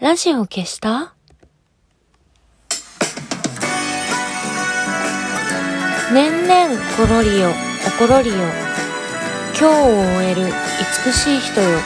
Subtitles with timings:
[0.00, 1.12] ラジオ消した？
[6.10, 7.50] 年々ころりよ、
[7.86, 8.36] おころりよ。
[9.58, 10.46] 今日を終える
[11.04, 11.78] 美しい人よ。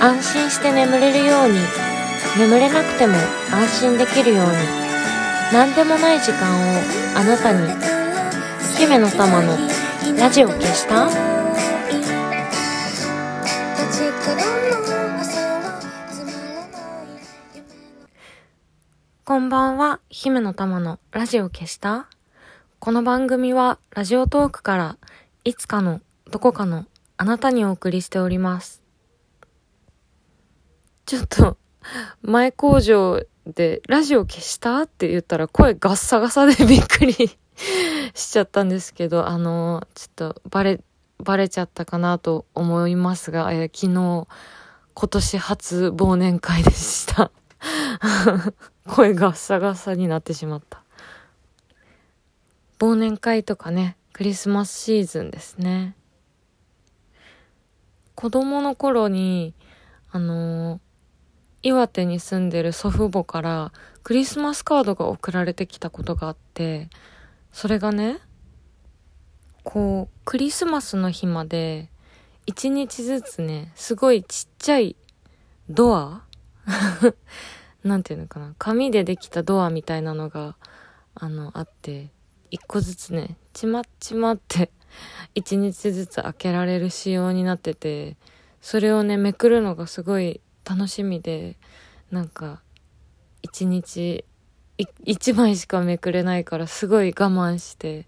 [0.00, 1.60] 安心して眠れるように、
[2.36, 3.14] 眠れなくても
[3.52, 4.52] 安心できるように。
[5.52, 6.80] 何でもない時間を
[7.14, 7.68] あなたに。
[8.76, 9.56] 姫の玉の
[10.18, 11.39] ラジオ消した？
[19.40, 22.08] んばんは、姫の玉のラジオ消した？
[22.78, 24.98] この番組はラジオトークから
[25.44, 26.84] いつかのどこかの
[27.16, 28.82] あなたにお送りしております。
[31.06, 31.56] ちょっと
[32.20, 34.82] 前工場でラジオ消した？
[34.82, 37.14] って言ったら声ガッサガサでびっくり
[38.14, 40.80] しちゃったんですけど、あの、ちょっとバレ、
[41.18, 44.28] バレちゃったかなと思いますが、えー昨日
[44.92, 47.30] 今年初忘年会でした。
[48.86, 50.82] 声ガッサガサになってしまった。
[52.78, 55.94] 忘年会とかね、クリスマスシーズンですね。
[58.14, 59.54] 子供の頃に、
[60.10, 60.80] あのー
[61.62, 63.72] 岩手に住んでる祖父母から
[64.02, 66.88] クリスマスカードが送られてきたことがあって、
[67.52, 68.18] それがね、
[69.62, 71.90] こう、クリスマスの日まで、
[72.46, 74.96] 一日ずつね、すごいちっちゃい
[75.68, 76.24] ドア
[77.84, 78.54] なんていうのかな。
[78.58, 80.56] 紙でできたドアみたいなのが、
[81.14, 82.10] あの、あって、
[82.50, 84.70] 一個ずつね、ちまっちまって、
[85.34, 88.16] 一日ずつ開けられる仕様になってて、
[88.60, 91.56] それをね、めくるのがすごい楽しみで、
[92.10, 92.60] なんか、
[93.42, 94.24] 一日、
[94.78, 98.06] い一枚しかめくれないからすごい我慢して、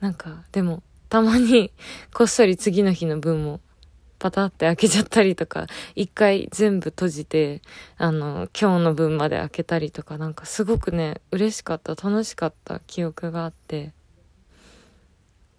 [0.00, 1.72] なんか、でも、たまに、
[2.12, 3.60] こっそり次の日の分も、
[4.24, 7.60] パタって開けちゃったりとか、一回全部閉じて、
[7.98, 13.92] あの、今日の分まで開けたりとか、なんかすごくね、嬉しかった、楽しかった記憶があって、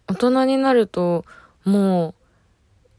[0.08, 1.26] 大人になると、
[1.64, 2.24] もう、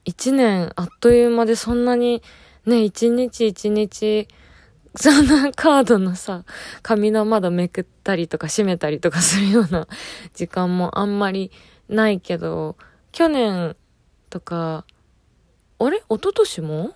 [0.05, 2.23] 一年あっという間でそんなに、
[2.65, 4.29] ね、一日一日、
[4.95, 6.45] そんなカードのさ、
[6.83, 9.89] 紙の窓めくったりとか閉めたりとかするような
[10.33, 11.51] 時間もあんまり
[11.89, 12.77] ないけど、
[13.11, 13.75] 去年
[14.31, 14.85] とか、
[15.79, 15.99] あれ？
[15.99, 16.95] 一昨年も？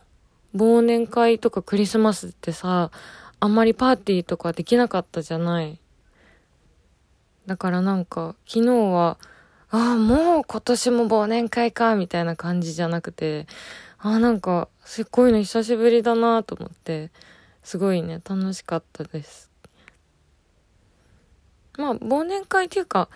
[0.56, 2.90] 忘年会とかクリスマスってさ、
[3.38, 5.78] あんまりパーティーとかできなかったじゃない。
[7.46, 9.18] だからなんか、昨日は、
[9.70, 13.46] ああ、もう今年も忘年会か、みたいな感じじゃなくて、
[13.98, 17.10] ああ、なんか、すっごいの久しぶりだなと思って、
[17.62, 19.50] すごいね、楽しかったです。
[21.76, 23.08] まあ、忘年会っていうか、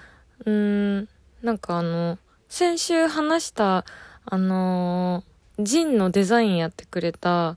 [0.45, 1.09] うーん、
[1.43, 3.85] なんかあの、先週話した、
[4.27, 7.57] あのージンのデザインやってくれた、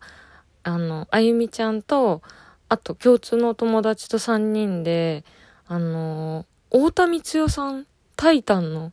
[0.64, 2.22] あの、あゆみちゃんと、
[2.70, 5.24] あと共通のお友達と3人で、
[5.68, 7.88] あのー太田光代さん、
[8.18, 8.92] タイタンの、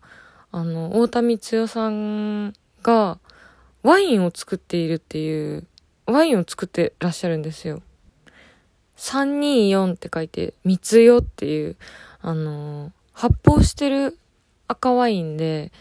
[0.53, 3.19] あの、太田光代さんが、
[3.83, 5.67] ワインを作っているっていう、
[6.07, 7.83] ワインを作ってらっしゃるんですよ。
[8.97, 11.77] 324って書いて、三つよっていう、
[12.23, 14.19] あの発泡してる
[14.69, 15.73] 赤ワインで、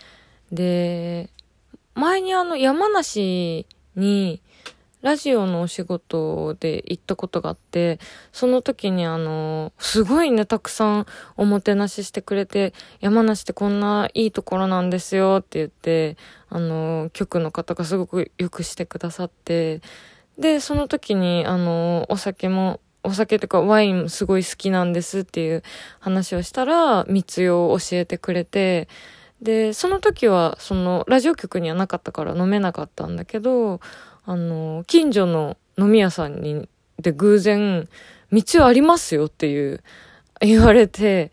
[0.51, 1.29] で、
[1.95, 4.41] 前にあの山梨に
[5.03, 7.99] ラジオのお仕事で行ったことがあって、
[8.31, 11.05] その時にあの、すごいね、たくさん
[11.35, 16.15] おもてなししてくれて、山梨ってこんないいところなんですよって言って、
[16.47, 19.81] あの、局の方がすごくよくしてくださって、
[20.39, 25.63] で、その時にあの、お酒も、お酒とかワインすごい好きなんですっていう
[25.99, 28.87] 話をしたら、密用を教えてくれて、
[29.43, 33.81] で、その時は、その、ラジオ局にはなかったから飲めなかったんだけど、
[34.25, 37.89] あの、近所の飲み屋さんに、で偶然、
[38.31, 39.83] 道ありますよっていう、
[40.39, 41.31] 言われて、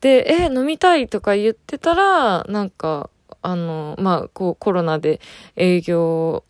[0.00, 3.10] で、え、飲みたいとか言ってたら、なんか、
[3.42, 5.20] あの、まあ、こう、コロナで
[5.56, 6.44] 営業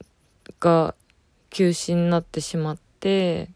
[0.60, 0.94] が
[1.48, 3.48] 休止になってしまって、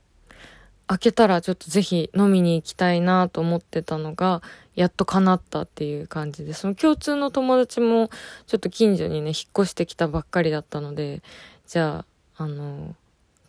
[0.87, 4.41] 開けたらちょっとぜひ飲みに行きたいなと思ってたのが、
[4.77, 8.11] やっと叶ったっていう感じで、その共通の友達も
[8.47, 11.23] ちょっと近所にね、引っ越してきたばっかりだったので、
[11.67, 12.05] じゃ
[12.37, 12.95] あ、あの、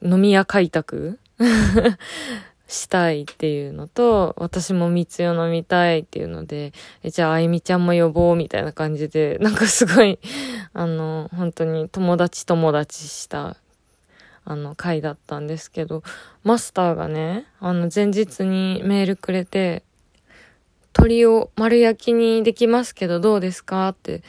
[0.01, 1.19] 飲み屋開拓
[2.67, 6.71] したいっていうのと、私も蜜を飲みたいっていうので、
[7.03, 10.19] えじゃあ、あゆみちゃんも呼ぼうみたいな感じで、なんかすごい、
[10.73, 13.57] あの、本当に友達友達した、
[14.45, 16.03] あの、回だったんですけど、
[16.43, 19.83] マスターがね、あの、前日にメールくれて、
[20.97, 23.89] 鳥を丸焼きにできますけどどうですか？
[23.89, 24.23] って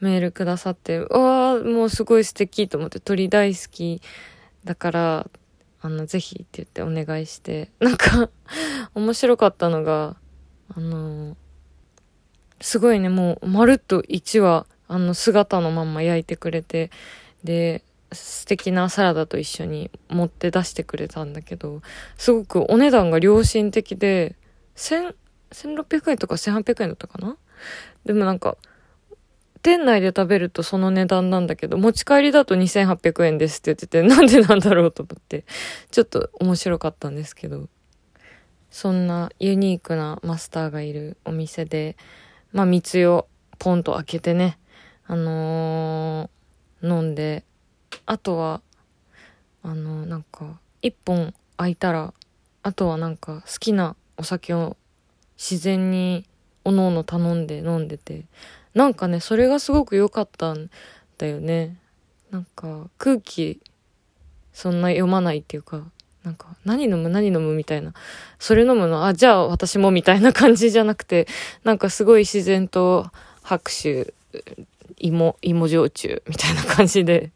[0.00, 4.00] メールくださって、わあ、もうすごい素敵と思って鳥大好き
[4.64, 5.30] だから、
[5.80, 8.30] あの、ぜひって言ってお願いして、なんか
[8.94, 10.16] 面白かったのが、
[10.74, 11.36] あの、
[12.60, 16.90] すごいね、もう、まるっと1話、あの、姿のまんま焼いてくれて、
[17.42, 17.82] で、
[18.12, 21.82] 素敵なサラダと一緒に持って出してくれたんだけど、
[22.16, 24.36] すごくお値段が良心的で、
[24.76, 25.14] 千、
[25.52, 27.36] 1600円とか1800円だったかな？
[28.04, 28.56] でもなんか、
[29.62, 35.44] 店内で食べるとその値段なんだけど、持ち帰りだと2800円ですって言ってて、 なんでなんだろうと思って、
[35.90, 37.68] ちょっと面白かったんですけど、
[38.70, 41.96] そんなユニークなマスターがいるお店で、
[42.52, 43.28] まあ、蜜を
[43.58, 44.58] ポンと開けてね、
[45.06, 47.44] あのー、飲んで、
[48.06, 48.62] あとは、
[49.62, 52.12] あのー、なんか、一本開いたら、
[52.64, 54.76] あとはなんか好きなお酒を
[55.42, 56.24] 自然に
[56.64, 58.26] おのおの頼んで飲んでて、
[58.74, 60.70] なんかね、それがすごく良かったん
[61.18, 61.76] だよね。
[62.30, 63.60] なんか空気、
[64.52, 65.82] そんな読まないっていうか、
[66.22, 67.92] なんか、何飲む何飲むみたいな。
[68.38, 71.26] それ飲むの、あ、じゃあ私もみたいな感じじゃなくて、
[71.64, 73.10] なんかすごい自然と
[73.42, 74.14] 拍手、
[74.98, 77.32] 芋、芋焼酎みたいな感じで。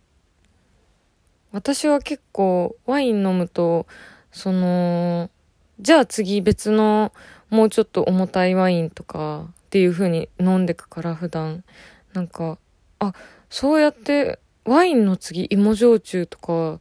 [1.51, 3.89] 私は結構ワイン飲むと、
[4.31, 5.29] その、
[5.81, 7.13] じゃあ次別の
[7.51, 11.65] もうちょっと重たいワインとかっていう風に飲んでくから普段。
[12.13, 12.59] なんか、
[12.99, 13.13] あ、
[13.51, 16.81] そうやってワインの次芋焼酎とか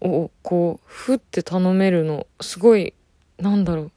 [0.00, 2.94] をこう、ふって頼めるの、すごい、
[3.38, 3.92] なんだろう。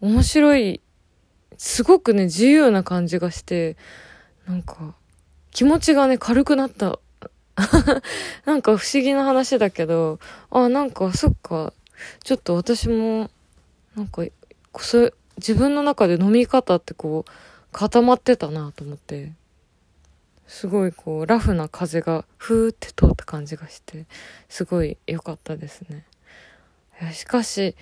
[0.00, 0.80] 面白い、
[1.58, 3.76] すごくね、自由な感じがして、
[4.46, 4.94] なんか、
[5.50, 6.98] 気持ちがね、軽くなった。
[8.46, 10.18] なんか不思議な話だけど、
[10.50, 11.72] あ、なんか、そっか、
[12.24, 13.30] ちょっと私も、
[13.94, 14.24] なんか、
[14.82, 17.30] そ自分の中で飲み方ってこう、
[17.72, 19.32] 固まってたなと思って。
[20.46, 24.06] すごいこう、ラフな風がふーって通った感じがして、
[24.48, 26.04] すごい良かったですね。
[27.12, 27.76] しかし、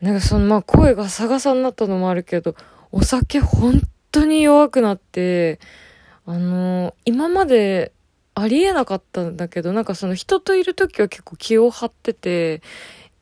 [0.00, 2.54] なんかその、まあ声がサガサになったのもあるけど、
[2.92, 3.82] お酒本
[4.12, 5.58] 当に弱くなって、
[6.24, 7.92] あの、今まで
[8.34, 12.62] ありえなかったんだけど、なんかその人といる時は結構気を張ってて、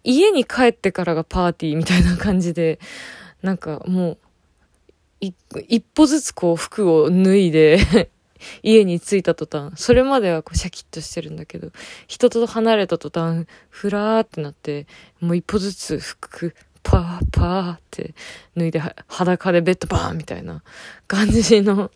[0.05, 2.79] 家に帰ってからがパーティーみたいな感じで、
[3.43, 4.19] なんかもう、
[5.21, 8.11] 一歩ずつこう服を脱いで
[8.62, 11.71] 家に着いた途端、それまではこうシャキッとしてるんだけど、
[12.06, 14.87] 人と離れた途端、ふらーってなって、
[15.21, 18.15] もう一歩ずつ服、パーパーって
[18.57, 20.62] 脱いで裸でベッドバーンみたいな
[21.07, 21.91] 感じの、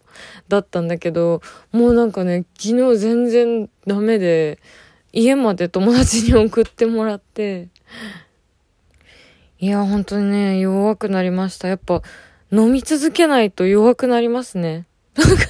[0.48, 4.58] だったんだけど、もうなんかね、昨日全然ダメで、
[5.12, 7.68] 家まで友達に送ってもらって、
[9.58, 11.68] いや、本当にね、弱くなりました。
[11.68, 12.02] やっぱ、
[12.50, 14.86] 飲み続けないと弱くなりますね。
[15.16, 15.44] なんか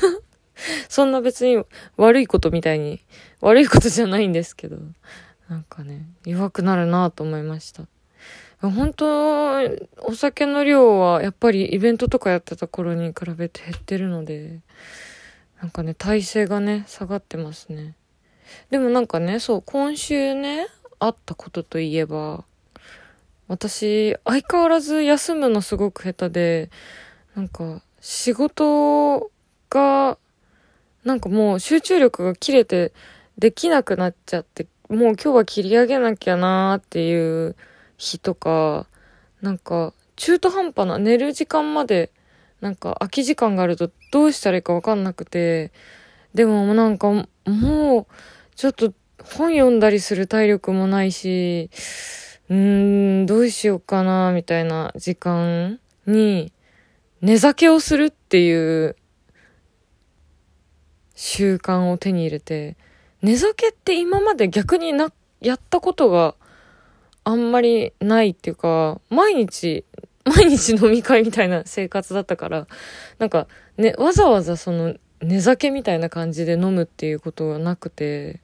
[0.89, 1.63] そんな別に
[1.97, 3.01] 悪いことみたいに、
[3.41, 4.79] 悪いことじゃないんですけど、
[5.49, 7.85] なんかね、弱くなるなと思いました。
[8.61, 9.61] 本当、
[9.99, 14.61] お酒の量はやっぱりイベントとかやってた頃に比べて減ってるので、
[15.61, 17.95] なんかね、体勢がね、下がってますね。
[18.71, 20.67] でもなんかね、そう、今週ね、
[20.99, 22.45] あったことといえば、
[23.49, 26.71] 私、相変わらず休むのすごく下手で、
[27.35, 29.31] なんか、仕事
[29.71, 30.19] が
[31.05, 32.93] なんかもう集中力が切れて
[33.39, 37.57] できなくなっちゃって、もう今日は切り上げなきゃなーっていう
[37.97, 38.87] 日とか、
[39.41, 42.11] なんか中途半端な寝る時間まで
[42.61, 45.73] なんか空き時間があるとどうしたらいいかわかんなくて、
[46.35, 47.27] でもなんかも
[48.01, 48.07] う
[48.55, 48.93] ちょっと
[49.25, 51.71] 本読んだりする体力もないし、
[52.49, 56.53] うーん、どうしようかな、みたいな時間に
[57.21, 58.97] 寝酒をするっていう
[61.15, 62.77] 習慣を手に入れて、
[63.23, 66.37] 寝酒って今まで逆にな、やったことが
[67.25, 69.85] あんまりないっていうか、毎日、
[70.25, 72.67] 毎日飲み会みたいな生活だったから、
[73.19, 78.41] なんか、ね、わざわざその、寝酒みたいな感じで飲むっていうことがなくて、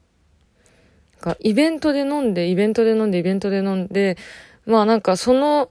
[1.24, 4.18] かイベントで飲んで、イベントで飲んで、イベントで飲んで、
[4.66, 5.70] まあなんかその、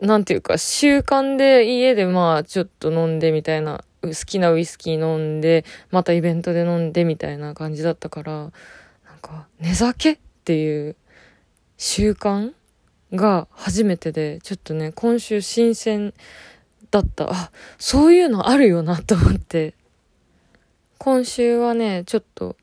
[0.00, 8.52] なんていうか、習慣で家でまあちょっと飲んでみたいな好きなウイスキー飲んで、またイベントで飲んでみたいな感じだったから、なん
[9.20, 10.96] か、寝酒っていう
[11.76, 12.52] 習慣
[13.12, 16.14] が初めてで、ちょっとね、今週新鮮
[16.90, 17.28] だった。
[17.30, 19.74] あ、そういうのあるよなと思って。
[20.98, 22.56] 今週はね、ちょっと、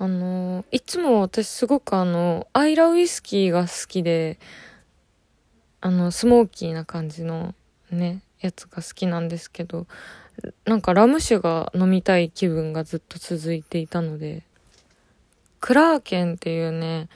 [0.00, 4.38] あのいつも私すごくあの、アイラウイスキーが好きで、
[5.80, 7.54] あの、スモーキーな感じの
[7.90, 9.86] ね、やつが好きなんですけど、
[10.64, 14.44] なんかラム酒が飲みたい気分がずっと続いていたので、
[15.60, 17.08] クラーケンっていうね、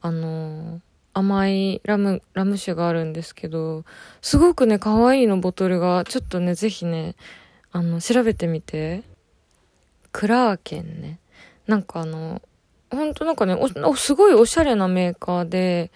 [0.00, 0.80] あの
[1.14, 3.84] 甘いラム、ラム酒があるんですけど、
[4.22, 7.16] すごくね、可愛いのボトルが、ちょっとね、ぜひね、
[7.72, 9.02] あの、調べてみて。
[10.12, 11.18] クラーケンね。
[11.68, 12.42] なんかあの、
[12.90, 15.92] ほんとなんかねお、すごいおしゃれなメーカーで、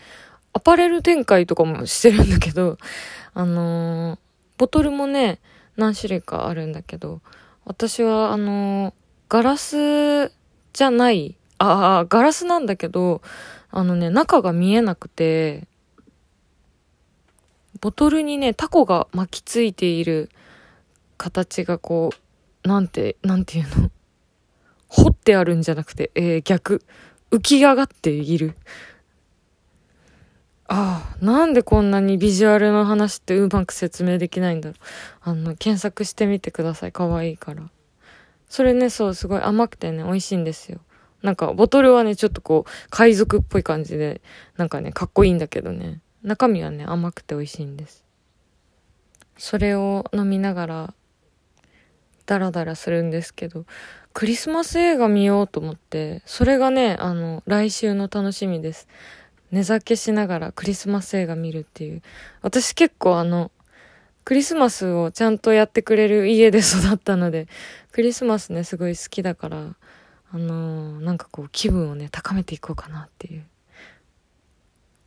[0.52, 2.76] アパレル展開とかもしてるんだけど、
[3.35, 4.19] あのー、
[4.59, 5.41] ボトルもね、
[5.76, 7.23] 何種類かあるんだけど、
[7.64, 8.95] 私はあのー、
[9.31, 10.31] ガラス
[10.75, 13.23] じゃない、ああ、ガラスなんだけど、
[13.71, 15.67] あのね、中が見えなくて、
[17.81, 20.29] ボトルにね、タコが巻きついている
[21.17, 22.11] 形がこ
[22.64, 23.91] う、なんて、なんていうの？
[24.92, 26.84] 掘ってあるんじゃなくて、えー、逆。
[27.30, 28.54] 浮き上がっている。
[30.68, 34.78] ああ、なんでこんなにビジュアルの話ってうまく説明できないんだろう。
[35.22, 36.92] あの、検索してみてください。
[36.92, 37.70] かわいいから。
[38.49, 40.80] それね、そう、すごい甘くてね、美味しいんですよ。
[41.22, 44.20] なんか、ボトルはね、ちょっとこう、海賊っぽい感じで、
[44.58, 46.02] なんかね、かっこいいんだけどね。
[46.22, 48.04] 中身はね、甘くて美味しいんです。
[49.38, 50.94] それを飲みながら、
[52.26, 53.64] ダラダラするんですけど、
[54.14, 58.87] クリスマス映画見ようと思って、それがね、あの、来週の楽しみです。
[59.50, 62.02] 寝酒しながらクリスマス映画見るっていう。
[62.40, 63.50] 私結構あの、
[64.25, 67.49] クリスマスをちゃんとやってくれる家で育ったので、
[67.90, 69.76] クリスマスね、すごい好きだから、
[70.31, 73.45] あのー、なんかこう気分をね、高めていこうかなっていう。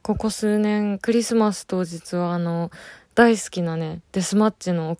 [0.01, 2.71] ここ数年、クリスマス当日はあの、
[3.15, 4.97] 大好きなね、デスマッチの、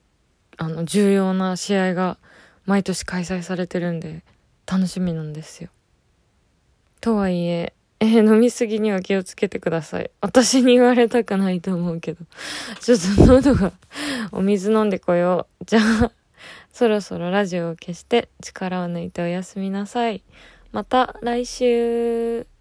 [0.58, 2.18] あの、重要な試合が
[2.66, 4.24] 毎年開催されてるんで、
[4.66, 5.70] 楽しみなんですよ。
[7.02, 10.10] とはいえ、えー、飲みすぎには気をつけてください。
[10.22, 12.26] 私に言われたくないと思うけど。
[12.82, 13.72] ちょっと喉が
[14.32, 15.66] お水飲んでこよう。
[15.66, 16.12] じゃあ、
[16.74, 20.24] そろそろラジオを消して力を抜いておやすみなさい。
[20.72, 22.55] また来週。